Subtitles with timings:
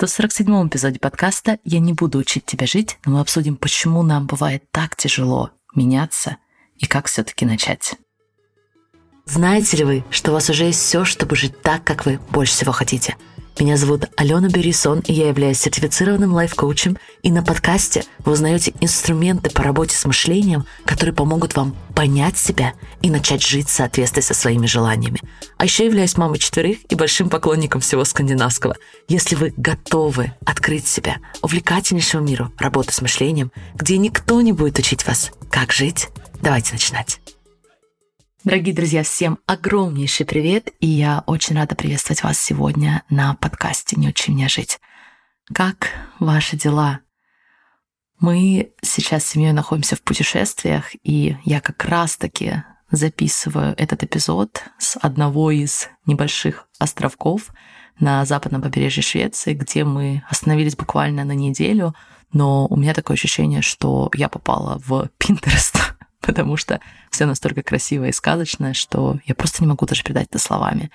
[0.00, 4.64] 147 эпизоде подкаста «Я не буду учить тебя жить», но мы обсудим, почему нам бывает
[4.70, 6.38] так тяжело меняться
[6.78, 7.96] и как все таки начать.
[9.30, 12.52] Знаете ли вы, что у вас уже есть все, чтобы жить так, как вы больше
[12.52, 13.16] всего хотите–
[13.60, 16.96] меня зовут Алена Берисон, и я являюсь сертифицированным лайф-коучем.
[17.22, 22.72] И на подкасте вы узнаете инструменты по работе с мышлением, которые помогут вам понять себя
[23.02, 25.20] и начать жить в соответствии со своими желаниями.
[25.58, 28.76] А еще являюсь мамой четверых и большим поклонником всего скандинавского.
[29.08, 35.06] Если вы готовы открыть себя увлекательнейшему миру работы с мышлением, где никто не будет учить
[35.06, 36.08] вас, как жить,
[36.40, 37.20] давайте начинать.
[38.42, 44.08] Дорогие друзья, всем огромнейший привет, и я очень рада приветствовать вас сегодня на подкасте «Не
[44.08, 44.80] учи меня жить».
[45.52, 47.00] Как ваши дела?
[48.18, 54.96] Мы сейчас с семьей находимся в путешествиях, и я как раз-таки записываю этот эпизод с
[54.96, 57.50] одного из небольших островков
[57.98, 61.94] на западном побережье Швеции, где мы остановились буквально на неделю,
[62.32, 65.76] но у меня такое ощущение, что я попала в Pinterest
[66.26, 70.38] потому что все настолько красивое и сказочное, что я просто не могу даже передать это
[70.38, 70.90] словами.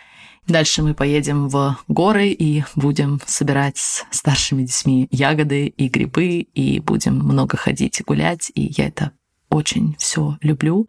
[0.48, 6.80] Дальше мы поедем в горы и будем собирать с старшими детьми ягоды и грибы, и
[6.80, 9.12] будем много ходить и гулять, и я это
[9.50, 10.88] очень все люблю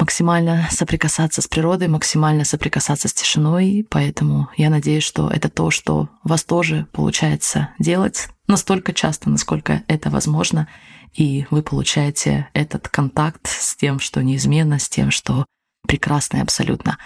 [0.00, 6.08] максимально соприкасаться с природой, максимально соприкасаться с тишиной, поэтому я надеюсь, что это то, что
[6.24, 10.68] у вас тоже получается делать настолько часто, насколько это возможно,
[11.14, 15.46] и вы получаете этот контакт с тем, что неизменно, с тем, что
[15.86, 16.98] прекрасно и абсолютно.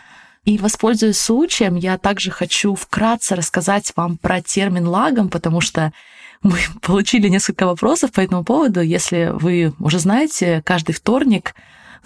[0.44, 5.92] И воспользуясь случаем, я также хочу вкратце рассказать вам про термин лагом, потому что
[6.42, 8.80] мы получили несколько вопросов по этому поводу.
[8.80, 11.54] Если вы уже знаете, каждый вторник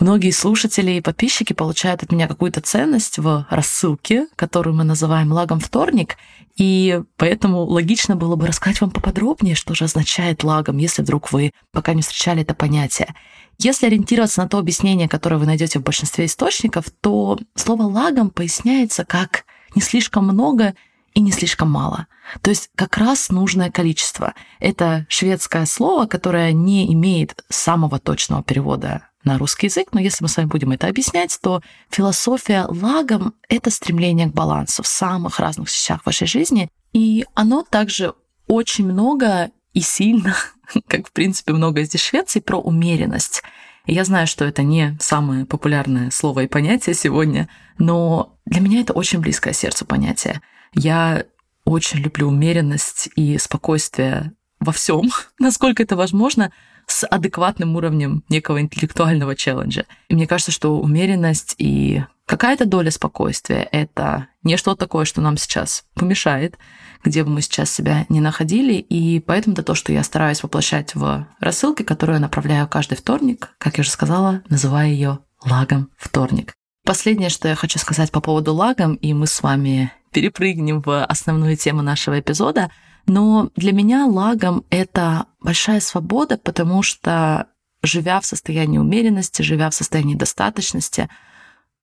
[0.01, 5.59] Многие слушатели и подписчики получают от меня какую-то ценность в рассылке, которую мы называем лагом
[5.59, 6.17] вторник,
[6.57, 11.53] и поэтому логично было бы рассказать вам поподробнее, что же означает лагом, если вдруг вы
[11.73, 13.13] пока не встречали это понятие.
[13.59, 19.05] Если ориентироваться на то объяснение, которое вы найдете в большинстве источников, то слово лагом поясняется
[19.05, 19.45] как
[19.75, 20.75] не слишком много
[21.13, 22.07] и не слишком мало.
[22.41, 24.35] То есть как раз нужное количество.
[24.61, 30.29] Это шведское слово, которое не имеет самого точного перевода на русский язык, но если мы
[30.29, 35.69] с вами будем это объяснять, то философия лагом— это стремление к балансу в самых разных
[35.69, 38.15] вещах вашей жизни, и оно также
[38.47, 40.35] очень много и сильно,
[40.89, 43.43] как в принципе много здесь Швеции, про умеренность.
[43.87, 48.81] И я знаю, что это не самое популярное слово и понятие сегодня, но для меня
[48.81, 50.41] это очень близкое сердцу понятие.
[50.75, 51.25] Я
[51.65, 55.03] очень люблю умеренность и спокойствие во всем,
[55.39, 56.51] насколько это возможно,
[56.89, 59.85] с адекватным уровнем некого интеллектуального челленджа.
[60.09, 65.37] И мне кажется, что умеренность и какая-то доля спокойствия— это не что-то такое, что нам
[65.37, 66.59] сейчас помешает,
[67.05, 70.95] где бы мы сейчас себя не находили, и поэтому это то, что я стараюсь воплощать
[70.95, 76.55] в рассылке, которую я направляю каждый вторник, как я уже сказала, называя ее лагом вторник.
[76.85, 81.57] Последнее, что я хочу сказать по поводу лагом, и мы с вами перепрыгнем в основную
[81.57, 82.71] тему нашего эпизода—
[83.09, 87.47] но для меня лагом это большая свобода, потому что
[87.83, 91.09] живя в состоянии умеренности, живя в состоянии достаточности,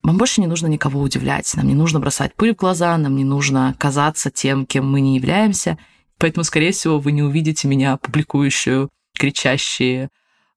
[0.04, 3.24] вам больше не нужно никого удивлять, нам не нужно бросать пыль в глаза, нам не
[3.24, 5.78] нужно казаться тем, кем мы не являемся.
[6.20, 10.10] Поэтому, скорее всего, вы не увидите меня публикующую кричащие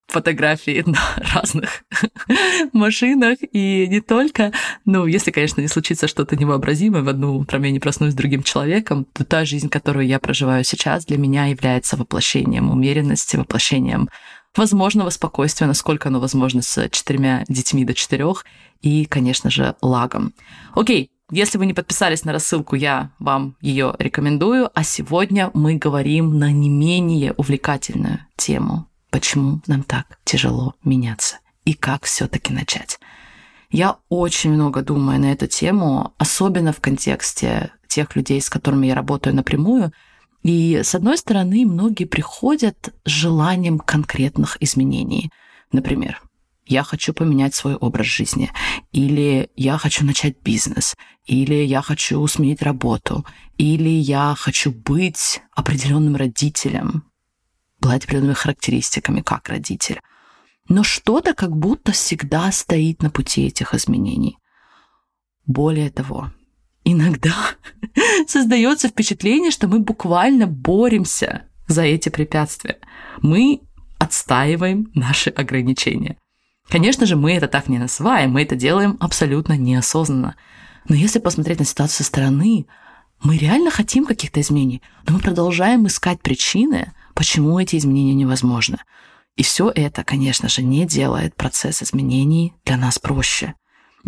[0.09, 0.99] фотографии на
[1.35, 1.85] разных
[2.73, 4.53] машинах и не только.
[4.85, 8.43] Ну, если, конечно, не случится что-то невообразимое, в одну утром я не проснусь с другим
[8.43, 14.09] человеком, то та жизнь, которую я проживаю сейчас, для меня является воплощением умеренности, воплощением
[14.57, 18.45] возможного спокойствия, насколько оно возможно с четырьмя детьми до четырех,
[18.81, 20.33] и, конечно же, лагом.
[20.75, 24.71] Окей, если вы не подписались на рассылку, я вам ее рекомендую.
[24.75, 31.75] А сегодня мы говорим на не менее увлекательную тему почему нам так тяжело меняться и
[31.75, 32.99] как все-таки начать.
[33.71, 38.95] Я очень много думаю на эту тему, особенно в контексте тех людей, с которыми я
[38.95, 39.93] работаю напрямую.
[40.43, 45.31] И, с одной стороны, многие приходят с желанием конкретных изменений.
[45.73, 46.23] Например,
[46.65, 48.51] я хочу поменять свой образ жизни,
[48.93, 50.97] или я хочу начать бизнес,
[51.27, 53.27] или я хочу сменить работу,
[53.57, 57.05] или я хочу быть определенным родителем,
[57.81, 60.01] обладать определенными характеристиками как родитель.
[60.69, 64.39] Но что-то как будто всегда стоит на пути этих изменений.
[65.47, 66.31] Более того,
[66.85, 67.35] иногда
[68.27, 72.79] создается впечатление, что мы буквально боремся за эти препятствия.
[73.23, 73.63] Мы
[73.99, 76.17] отстаиваем наши ограничения.
[76.69, 80.37] Конечно же, мы это так не называем, мы это делаем абсолютно неосознанно.
[80.87, 82.67] Но если посмотреть на ситуацию со стороны,
[83.21, 88.79] Мы реально хотим каких-то изменений, но мы продолжаем искать причины, почему эти изменения невозможны.
[89.35, 93.57] И все это, конечно же, не делает процесс изменений для нас проще.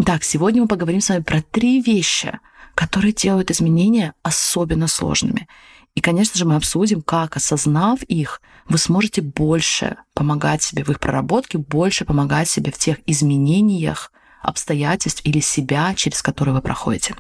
[0.06, 2.38] Так, сегодня мы поговорим с вами про три вещи,
[2.76, 5.48] которые делают изменения особенно сложными.
[5.96, 11.00] И, конечно же, мы обсудим, как, осознав их, вы сможете больше помогать себе в их
[11.00, 17.16] проработке, больше помогать себе в тех изменениях обстоятельств или себя, через которые вы проходите.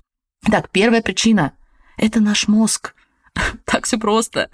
[0.48, 1.52] Так, первая причина—
[1.96, 2.94] это наш мозг.
[3.64, 4.50] Так все просто.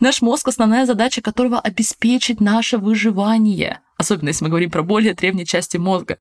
[0.00, 5.44] Наш мозг, основная задача которого обеспечить наше выживание, особенно если мы говорим про более древние
[5.44, 6.18] части мозга.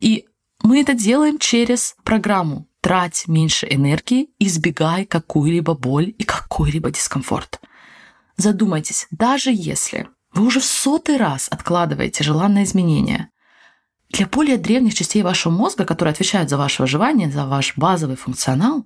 [0.00, 0.26] И
[0.62, 7.60] мы это делаем через программу «Трать меньше энергии, избегай какую-либо боль и какой-либо дискомфорт».
[8.36, 13.28] Задумайтесь, даже если вы уже в сотый раз откладываете желанное изменение,
[14.08, 18.84] для более древних частей вашего мозга, которые отвечают за ваше выживание, за ваш базовый функционал,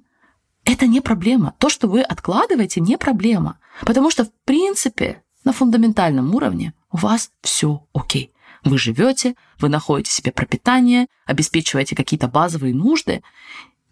[0.66, 1.54] это не проблема.
[1.58, 3.58] То, что вы откладываете, не проблема.
[3.82, 8.32] Потому что, в принципе, на фундаментальном уровне у вас все окей.
[8.64, 13.22] Вы живете, вы находите себе пропитание, обеспечиваете какие-то базовые нужды,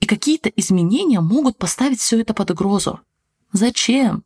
[0.00, 3.00] и какие-то изменения могут поставить все это под угрозу.
[3.52, 4.24] Зачем?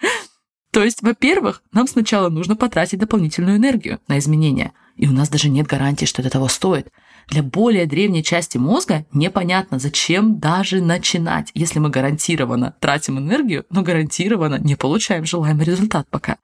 [0.70, 5.48] То есть, во-первых, нам сначала нужно потратить дополнительную энергию на изменения, и у нас даже
[5.48, 6.92] нет гарантии, что это того стоит.
[7.28, 13.82] Для более древней части мозга непонятно, зачем даже начинать, если мы гарантированно тратим энергию, но
[13.82, 16.38] гарантированно не получаем желаемый результат пока.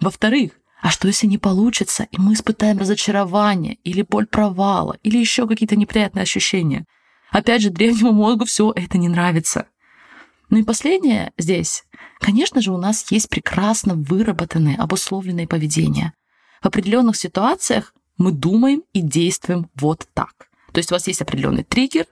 [0.00, 0.52] Во-вторых,
[0.82, 5.76] а что если не получится, и мы испытаем разочарование, или боль провала, или еще какие-то
[5.76, 6.84] неприятные ощущения?
[7.30, 9.66] Опять же, древнему мозгу все это не нравится.
[10.50, 11.84] Ну и последнее здесь.
[12.18, 16.12] Конечно же, у нас есть прекрасно выработанные, обусловленные поведения.
[16.60, 20.48] В определенных ситуациях мы думаем и действуем вот так.
[20.72, 22.06] То есть у вас есть определенный триггер,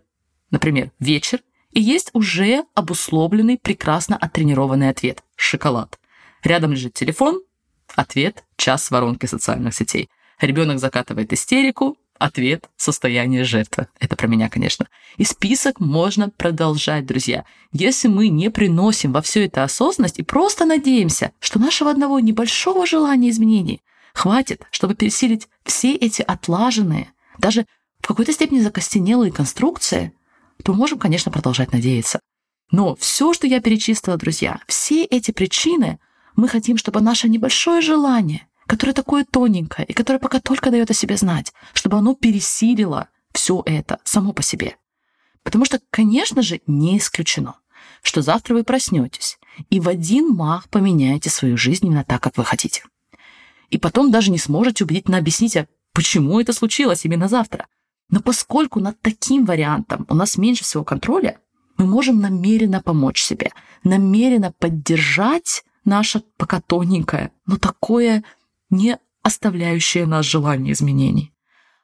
[0.51, 1.41] например, вечер,
[1.73, 5.99] и есть уже обусловленный, прекрасно оттренированный ответ– шоколад.
[6.43, 7.41] Рядом лежит телефон,
[7.95, 10.11] ответ– час с воронкой социальных сетей.
[10.41, 13.89] Ребенок закатывает истерику, ответ– состояние жертвы.
[13.99, 14.87] Это про меня, конечно.
[15.17, 17.45] И список можно продолжать, друзья.
[17.73, 22.87] Если мы не приносим во все это осознанность и просто надеемся, что нашего одного небольшого
[22.87, 27.67] желания изменений хватит, чтобы пересилить все эти отлаженные, даже
[28.01, 30.13] в какой-то степени закостенелые конструкции,
[30.65, 32.21] то можем, конечно, продолжать надеяться.
[32.71, 35.99] Но все, что я перечислила, друзья, все эти причины,
[36.35, 40.95] мы хотим, чтобы наше небольшое желание, которое такое тоненькое и которое пока только дает о
[40.95, 44.77] себе знать, чтобы оно пересилило все это само по себе.
[45.43, 47.57] Потому что, конечно же, не исключено,
[48.03, 49.39] что завтра вы проснетесь
[49.69, 52.85] и в один мах поменяете свою жизнь именно так, как вы хотите
[53.73, 57.67] и потом даже не сможете убедительно объяснить, а почему это случилось именно завтра.
[58.11, 61.39] Но поскольку над таким вариантом у нас меньше всего контроля,
[61.79, 63.51] мы можем намеренно помочь себе,
[63.83, 68.25] намеренно поддержать наше пока тоненькое, но такое
[68.69, 71.33] не оставляющее нас желание изменений.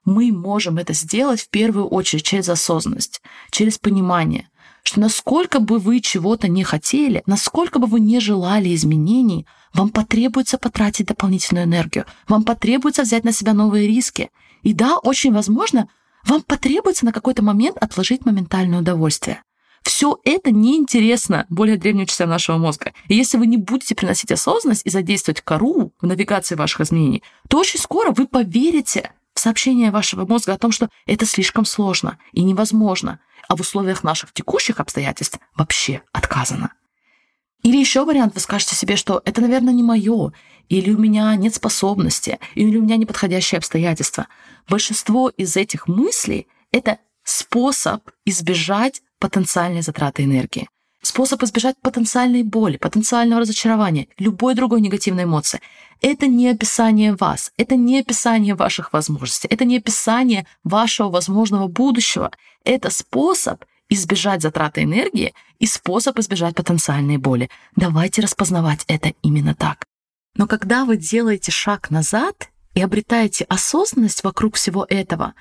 [0.05, 4.51] Мы можем это сделать в первую очередь через осознанность, через понимание,
[4.89, 10.57] что насколько бы вы чего-то не хотели, насколько бы вы не желали изменений, вам потребуется
[10.57, 14.31] потратить дополнительную энергию, вам потребуется взять на себя новые риски.
[14.63, 15.89] И да, очень возможно,
[16.25, 19.43] вам потребуется на какой-то момент отложить моментальное удовольствие.
[19.83, 22.95] Все это неинтересно более древним частям нашего мозга.
[23.09, 27.59] И если вы не будете приносить осознанность и задействовать кору в навигации ваших изменений, то
[27.59, 33.21] очень скоро вы поверите сообщение вашего мозга о том, что это слишком сложно и невозможно,
[33.49, 36.73] а в условиях наших текущих обстоятельств вообще отказано.
[37.63, 40.33] Или еще вариант, вы скажете себе, что это, наверное, не мое,
[40.69, 44.29] или у меня нет способности, или у меня неподходящие обстоятельства.
[44.69, 50.69] Большинство из этих мыслей— это способ избежать потенциальной затраты энергии.
[51.09, 55.63] Способ избежать потенциальной боли, потенциального разочарования, любой другой негативной эмоции.
[56.03, 62.31] Это не описание вас, это не описание ваших возможностей, это не описание вашего возможного будущего.
[62.63, 67.49] Это способ избежать затраты энергии и способ избежать потенциальной боли.
[67.75, 69.87] Давайте распознавать это именно так.
[70.37, 75.33] Но когда вы делаете шаг назад и обретаете осознанность вокруг всего этого,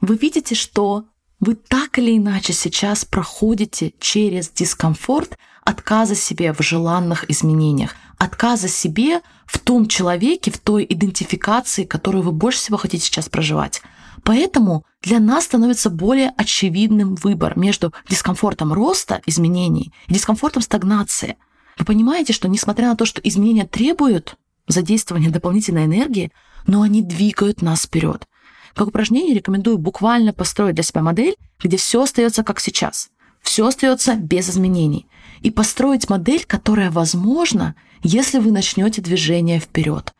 [0.00, 1.04] вы видите, что
[1.42, 9.22] вы так или иначе сейчас проходите через дискомфорт отказа себе в желанных изменениях, отказа себе
[9.46, 13.82] в том человеке, в той идентификации, которую вы больше всего хотите сейчас проживать.
[14.22, 21.38] Поэтому для нас становится более очевидным выбор между дискомфортом роста изменений и дискомфортом стагнации.
[21.76, 24.36] Вы понимаете, что несмотря на то, что изменения требуют
[24.68, 26.30] задействования дополнительной энергии,
[26.68, 28.28] но они двигают нас вперед.
[28.74, 33.10] Как упражнение рекомендую буквально построить для себя модель, где все остается как сейчас.
[33.40, 35.06] Все остается без изменений.
[35.40, 40.12] И построить модель, которая возможна, если вы начнете движение вперед,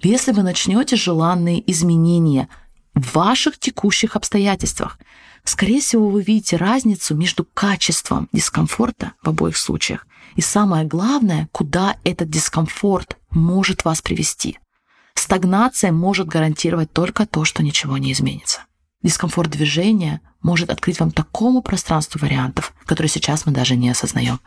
[0.00, 2.48] если вы начнете желанные изменения
[2.94, 4.98] в ваших текущих обстоятельствах.
[5.44, 10.06] Скорее всего, вы видите разницу между качеством дискомфорта в обоих случаях
[10.38, 14.58] и самое главное, куда этот дискомфорт может вас привести.
[15.18, 18.60] Стагнация может гарантировать только то, что ничего не изменится.
[19.02, 24.38] Дискомфорт движения может открыть вам такому пространству вариантов, которые сейчас мы даже не осознаем.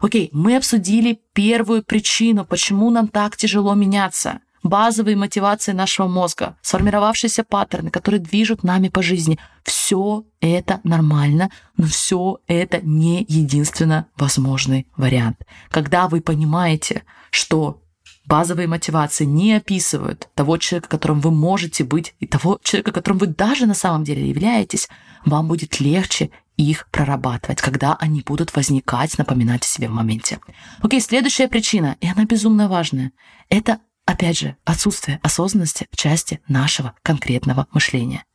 [0.00, 4.40] Окей, мы обсудили первую причину, почему нам так тяжело меняться.
[4.64, 9.38] Базовые мотивации нашего мозга, сформировавшиеся паттерны, которые движут нами по жизни.
[9.62, 15.42] Все это нормально, но все это не единственно возможный вариант.
[15.70, 17.80] Когда вы понимаете, что
[18.28, 23.26] Базовые мотивации не описывают того человека, которым вы можете быть, и того человека, которым вы
[23.28, 24.86] даже на самом деле являетесь,
[25.24, 30.40] вам будет легче их прорабатывать, когда они будут возникать, напоминать о себе в моменте.
[30.80, 33.12] Окей, следующая причина, и она безумно важная,
[33.48, 38.26] это, опять же, отсутствие осознанности в части нашего конкретного мышления.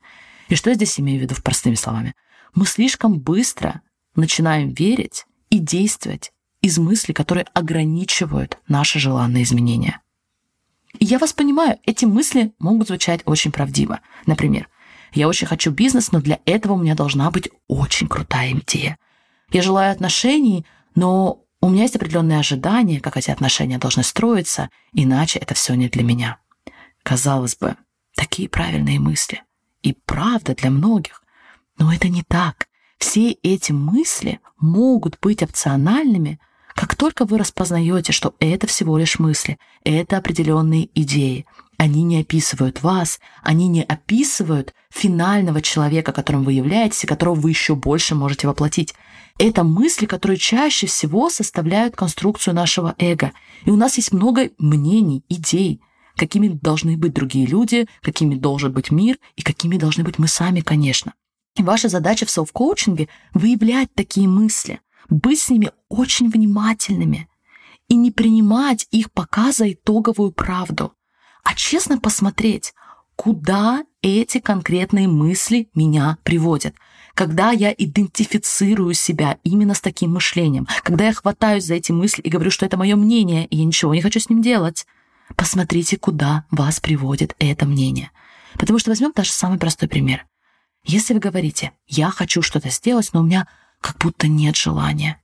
[0.50, 2.16] И что я здесь имею в виду простыми словами?
[2.56, 3.82] Мы слишком быстро
[4.16, 6.32] начинаем верить и действовать
[6.64, 10.00] из мыслей, которые ограничивают наши желанные изменения.
[10.98, 14.00] И я вас понимаю, эти мысли могут звучать очень правдиво.
[14.26, 14.70] Например,
[15.12, 18.98] я очень хочу бизнес, но для этого у меня должна быть очень крутая идея.
[19.52, 20.66] Я желаю отношений,
[20.96, 25.90] но у меня есть определенные ожидания, как эти отношения должны строиться, иначе это все не
[25.90, 26.38] для меня.
[27.04, 27.76] Казалось бы,
[28.16, 29.44] такие правильные мысли.
[29.82, 31.24] И правда для многих.
[31.78, 32.68] Но это не так.
[33.00, 36.40] Все эти мысли могут быть опциональными–
[36.76, 41.46] как только вы распознаете, что это всего лишь мысли, это определенные идеи,
[41.78, 47.50] они не описывают вас, они не описывают финального человека, которым вы являетесь и которого вы
[47.50, 48.94] еще больше можете воплотить.
[49.40, 53.32] Это мысли, которые чаще всего составляют конструкцию нашего эго.
[53.66, 55.82] И у нас есть много мнений, идей,
[56.16, 60.62] какими должны быть другие люди, какими должен быть мир и какими должны быть мы сами,
[60.62, 61.14] конечно.
[61.58, 64.80] И ваша задача в селф-коучинге— выявлять такие мысли—
[65.14, 67.30] быть с ними очень внимательными
[67.88, 70.94] и не принимать их пока за итоговую правду,
[71.44, 72.74] а честно посмотреть,
[73.16, 76.76] куда эти конкретные мысли меня приводят.
[77.14, 82.30] Когда я идентифицирую себя именно с таким мышлением, когда я хватаюсь за эти мысли и
[82.30, 84.88] говорю, что это мое мнение, и я ничего не хочу с ним делать,
[85.36, 88.10] посмотрите, куда вас приводит это мнение.
[88.58, 90.26] Потому что возьмем даже самый простой пример.
[90.86, 93.48] Если вы говорите, я хочу что-то сделать, но у меня
[93.84, 95.22] как будто нет желания.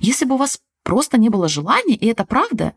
[0.00, 2.72] Если бы у вас просто не было желания, и это правда,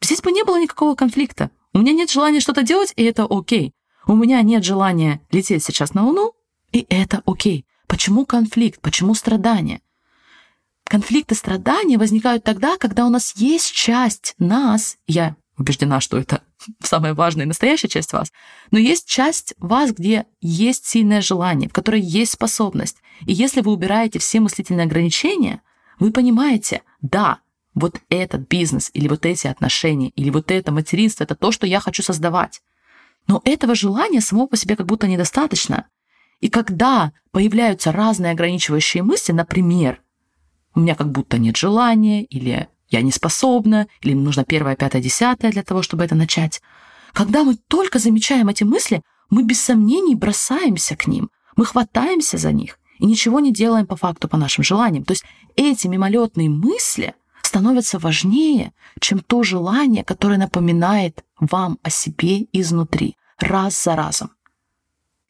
[0.00, 1.50] здесь бы не было никакого конфликта.
[1.74, 3.74] У меня нет желания что-то делать, и это окей.
[4.06, 6.34] У меня нет желания лететь сейчас на Луну,
[6.72, 7.66] и это окей.
[7.88, 8.80] Почему конфликт?
[8.80, 9.82] Почему страдания?
[10.84, 16.42] Конфликты страдания возникают тогда, когда у нас есть часть нас, я убеждена, что это
[16.82, 18.32] самая важная и настоящая часть вас,
[18.70, 22.96] но есть часть вас, где есть сильное желание, в которой есть способность.
[23.26, 25.62] И если вы убираете все мыслительные ограничения,
[25.98, 27.40] вы понимаете, да,
[27.74, 31.78] вот этот бизнес или вот эти отношения или вот это материнство– это то, что я
[31.78, 32.62] хочу создавать.
[33.28, 35.86] Но этого желания само по себе как будто недостаточно.
[36.40, 40.02] И когда появляются разные ограничивающие мысли, например,
[40.74, 45.00] у меня как будто нет желания, или я не способна, или мне нужно первое, пятое,
[45.00, 46.60] десятое для того, чтобы это начать.
[47.12, 52.52] Когда мы только замечаем эти мысли, мы без сомнений бросаемся к ним, мы хватаемся за
[52.52, 55.04] них и ничего не делаем по факту, по нашим желаниям.
[55.04, 55.24] То есть
[55.56, 63.82] эти мимолетные мысли становятся важнее, чем то желание, которое напоминает вам о себе изнутри, раз
[63.82, 64.30] за разом.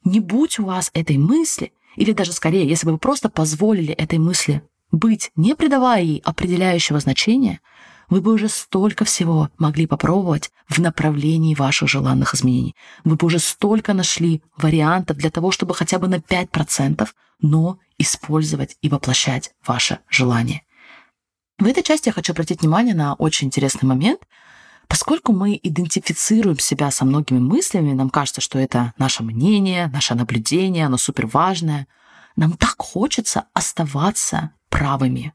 [0.05, 4.19] Не будь у вас этой мысли, или даже скорее, если бы вы просто позволили этой
[4.19, 7.61] мысли быть, не придавая ей определяющего значения,
[8.09, 12.75] вы бы уже столько всего могли попробовать в направлении ваших желанных изменений.
[13.05, 17.09] Вы бы уже столько нашли вариантов для того, чтобы хотя бы на 5%,
[17.41, 20.63] но использовать и воплощать ваше желание.
[21.59, 24.23] В этой части я хочу обратить внимание на очень интересный момент.
[24.89, 30.87] Поскольку мы идентифицируем себя со многими мыслями, нам кажется, что это наше мнение, наше наблюдение,
[30.87, 31.87] оно супер важное,
[32.35, 35.35] нам так хочется оставаться правыми.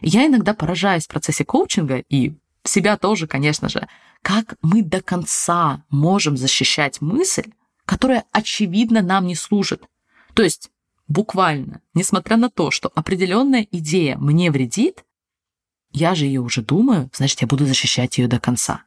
[0.00, 2.34] Я иногда поражаюсь в процессе коучинга, и
[2.64, 3.88] себя тоже, конечно же,
[4.22, 7.50] как мы до конца можем защищать мысль,
[7.84, 9.84] которая, очевидно, нам не служит.
[10.34, 10.70] То есть,
[11.08, 15.04] буквально, несмотря на то, что определенная идея мне вредит,
[15.90, 18.84] я же ее уже думаю, значит, я буду защищать ее до конца.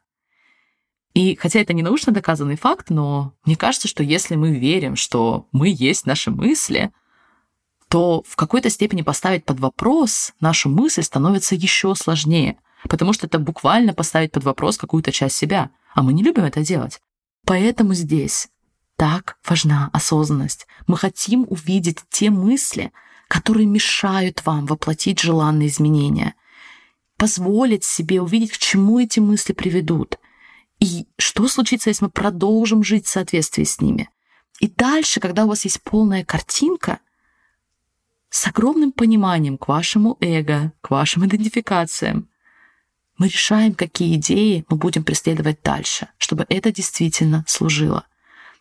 [1.14, 5.48] И хотя это не научно доказанный факт, но мне кажется, что если мы верим, что
[5.52, 6.92] мы есть наши мысли,
[7.92, 12.56] то в какой-то степени поставить под вопрос нашу мысль становится еще сложнее,
[12.88, 16.62] потому что это буквально поставить под вопрос какую-то часть себя, а мы не любим это
[16.62, 17.02] делать.
[17.44, 18.48] Поэтому здесь
[18.96, 20.66] так важна осознанность.
[20.86, 22.92] Мы хотим увидеть те мысли,
[23.28, 26.34] которые мешают вам воплотить желанные изменения,
[27.18, 30.18] позволить себе увидеть, к чему эти мысли приведут,
[30.80, 34.08] и что случится, если мы продолжим жить в соответствии с ними.
[34.60, 37.00] И дальше, когда у вас есть полная картинка,
[38.32, 42.30] с огромным пониманием к вашему эго, к вашим идентификациям,
[43.18, 48.06] мы решаем, какие идеи мы будем преследовать дальше, чтобы это действительно служило.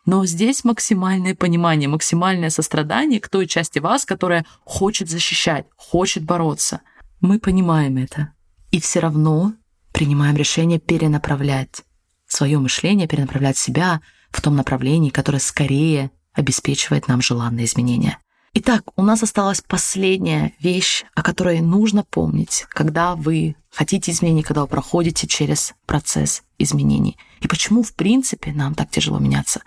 [0.05, 6.81] Но здесь максимальное понимание, максимальное сострадание к той части вас, которая хочет защищать, хочет бороться.
[7.21, 8.33] Мы понимаем это.
[8.71, 9.53] И все равно
[9.93, 11.83] принимаем решение перенаправлять
[12.27, 14.01] свое мышление, перенаправлять себя
[14.31, 18.17] в том направлении, которое скорее обеспечивает нам желанные изменения.
[18.53, 24.61] Итак, у нас осталась последняя вещь, о которой нужно помнить, когда вы хотите изменений, когда
[24.61, 27.17] вы проходите через процесс изменений.
[27.39, 29.61] И почему, в принципе, нам так тяжело меняться.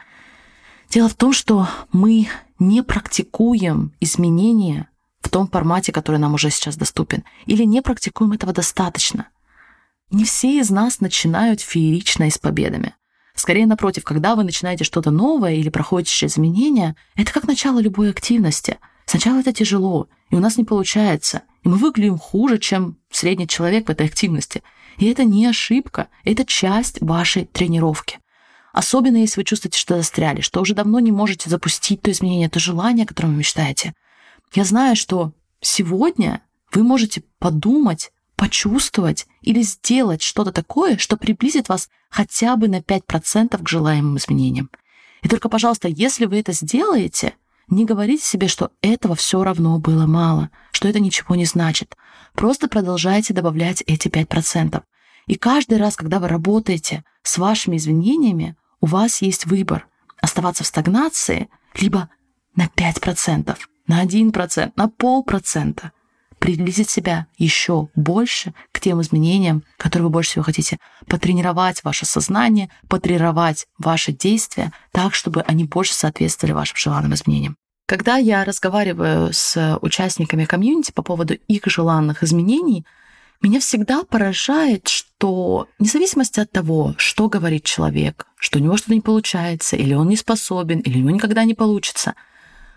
[0.90, 4.90] Дело в том, что мы не практикуем изменения
[5.22, 9.28] в том формате, который нам уже сейчас доступен, или не практикуем этого достаточно.
[10.10, 12.94] Не все из нас начинают феерично и с победами.
[13.34, 18.78] Скорее, напротив, когда вы начинаете что-то новое или проходите изменения, это как начало любой активности.
[19.06, 23.86] Сначала это тяжело, и у нас не получается, и мы выглядим хуже, чем средний человек
[23.86, 24.62] в этой активности.
[24.98, 28.20] И это не ошибка, это часть вашей тренировки.
[28.72, 32.60] Особенно если вы чувствуете, что застряли, что уже давно не можете запустить то изменение, то
[32.60, 33.94] желание, о котором вы мечтаете.
[34.52, 36.40] Я знаю, что сегодня
[36.72, 43.62] вы можете подумать почувствовать или сделать что-то такое, что приблизит вас хотя бы на 5%
[43.62, 44.70] к желаемым изменениям.
[45.22, 47.34] И только, пожалуйста, если вы это сделаете,
[47.68, 51.96] не говорите себе, что этого все равно было мало, что это ничего не значит.
[52.34, 54.82] Просто продолжайте добавлять эти 5%.
[55.26, 59.86] И каждый раз, когда вы работаете с вашими извинениями, у вас есть выбор
[60.20, 62.10] оставаться в стагнации либо
[62.54, 65.92] на 5%, на 1%, на полпроцента–
[66.44, 70.76] приблизить себя еще больше к тем изменениям, которые вы больше всего хотите,
[71.06, 77.56] потренировать ваше сознание, потренировать ваши действия так, чтобы они больше соответствовали вашим желанным изменениям.
[77.86, 82.84] Когда я разговариваю с участниками комьюнити по поводу их желанных изменений,
[83.40, 88.92] меня всегда поражает, что вне зависимости от того, что говорит человек, что у него что-то
[88.92, 92.14] не получается, или он не способен, или у него никогда не получится,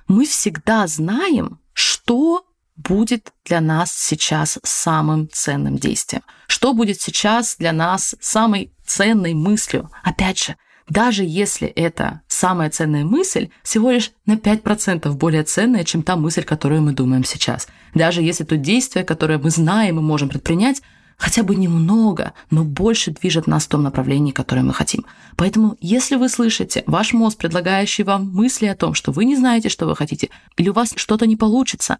[0.08, 2.46] мы всегда знаем, что
[2.78, 6.24] будет для нас сейчас самым ценным действием?
[6.48, 9.90] Что будет сейчас для нас самой ценной мыслью?
[10.04, 10.56] Опять же,
[10.90, 16.44] даже если это самая ценная мысль, всего лишь на 5% более ценная, чем та мысль,
[16.44, 17.68] которую мы думаем сейчас.
[17.94, 20.82] Даже если то действие, которое мы знаем и можем предпринять,
[21.18, 25.06] хотя бы немного, но больше движет нас в том направлении, которое мы хотим.
[25.36, 29.70] Поэтому, если вы слышите ваш мозг, предлагающий вам мысли о том, что вы не знаете,
[29.70, 31.98] что вы хотите, или у вас что-то не получится,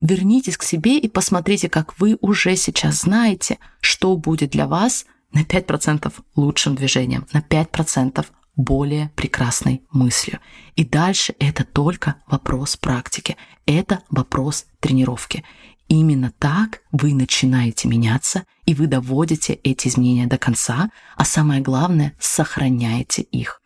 [0.00, 5.42] Вернитесь к себе и посмотрите, как вы уже сейчас знаете, что будет для вас на
[5.42, 8.24] 5% лучшим движением, на 5%
[8.56, 10.40] более прекрасной мыслью.
[10.74, 13.36] И дальше это только вопрос практики,
[13.66, 15.44] это вопрос тренировки.
[15.88, 22.14] Именно так вы начинаете меняться, и вы доводите эти изменения до конца, а самое главное,
[22.18, 23.60] сохраняете их.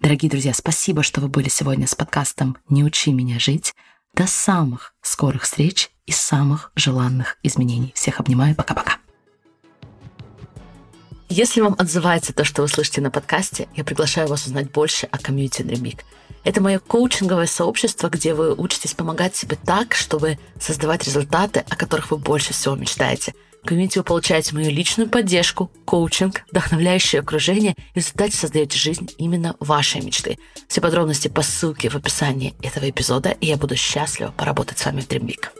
[0.00, 3.74] Дорогие друзья, спасибо, что вы были сегодня с подкастом «Не учи меня жить».
[4.18, 7.92] До самых скорых встреч и самых желанных изменений.
[7.94, 8.56] Всех обнимаю.
[8.56, 8.96] Пока-пока.
[11.28, 15.18] Если вам отзывается то, что вы слышите на подкасте, я приглашаю вас узнать больше о
[15.18, 16.00] комьюнити Dream
[16.42, 22.10] Это мое коучинговое сообщество, где вы учитесь помогать себе так, чтобы создавать результаты, о которых
[22.10, 27.96] вы больше всего мечтаете– комьюнити вы получаете мою личную поддержку, коучинг, вдохновляющее окружение и в
[27.96, 30.38] результате создаете жизнь именно вашей мечты.
[30.68, 35.00] Все подробности по ссылке в описании этого эпизода, и я буду счастлива поработать с вами
[35.00, 35.57] в Dream